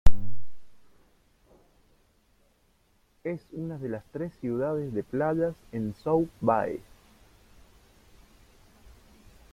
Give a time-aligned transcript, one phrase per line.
[3.23, 6.79] Es una de las tres ciudades de playas en South Bay.